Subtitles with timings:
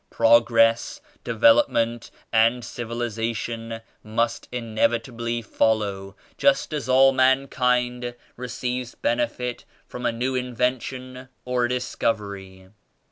[0.09, 9.63] Prog ress, development and civilization must inevi tably follow, just as all mankind receives benefit
[9.85, 12.69] from a new invention or discovery.